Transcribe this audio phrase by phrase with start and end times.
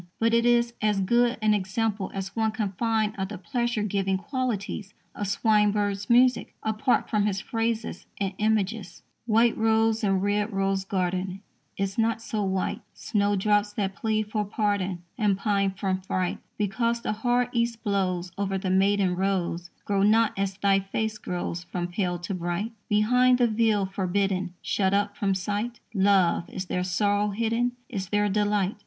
[0.17, 4.17] But it is as good an example as one can find of the pleasure giving
[4.17, 10.85] qualities of Swinburne's music, apart from his phrases and images: White rose in red rose
[10.85, 11.41] garden
[11.77, 17.13] Is not so white; Snowdrops that plead for pardon And pine from fright, Because the
[17.13, 22.17] hard East blows Over their maiden rows, Grow not as thy face grows from pale
[22.17, 22.71] to bright.
[22.89, 28.27] Behind the veil, forbidden, Shut up from sight, Love, is there sorrow hidden, Is there
[28.29, 28.77] delight?